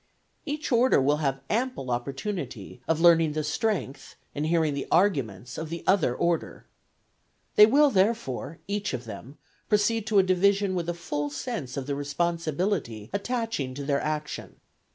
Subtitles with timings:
[0.47, 5.69] Each order will have ample opportunity of learning the strength and hearing the arguments of
[5.69, 6.65] the other order.
[7.55, 9.37] They will therefore, each of them,
[9.69, 14.55] proceed to a division with a full sense of the responsibility attaching to their action.